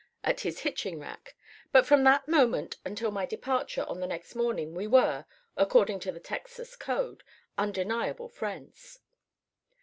[0.23, 1.35] at his hitching rack;
[1.71, 6.11] but from that moment until my departure on the next morning we were, according to
[6.11, 7.23] the Texas code,
[7.55, 8.97] undeniable friends.